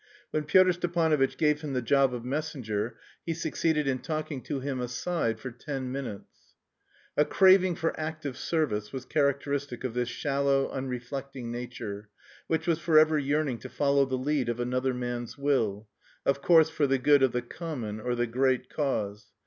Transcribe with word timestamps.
When 0.31 0.45
Pyotr 0.45 0.73
Stepanovitch 0.73 1.37
gave 1.37 1.61
him 1.61 1.73
the 1.73 1.81
job 1.83 2.11
of 2.11 2.25
messenger, 2.25 2.97
he 3.23 3.35
succeeded 3.35 3.87
in 3.87 3.99
talking 3.99 4.41
to 4.45 4.59
him 4.59 4.81
aside 4.81 5.39
for 5.39 5.51
ten 5.51 5.91
minutes. 5.91 6.55
A 7.15 7.23
craving 7.23 7.75
for 7.75 7.93
active 7.99 8.35
service 8.35 8.91
was 8.91 9.05
characteristic 9.05 9.83
of 9.83 9.93
this 9.93 10.09
shallow, 10.09 10.71
unreflecting 10.71 11.51
nature, 11.51 12.09
which 12.47 12.65
was 12.65 12.79
forever 12.79 13.19
yearning 13.19 13.59
to 13.59 13.69
follow 13.69 14.05
the 14.05 14.17
lead 14.17 14.49
of 14.49 14.59
another 14.59 14.95
man's 14.95 15.37
will, 15.37 15.87
of 16.25 16.41
course 16.41 16.71
for 16.71 16.87
the 16.87 16.97
good 16.97 17.21
of 17.21 17.31
"the 17.31 17.43
common" 17.43 17.99
or 17.99 18.15
"the 18.15 18.25
great" 18.25 18.69
cause. 18.71 19.27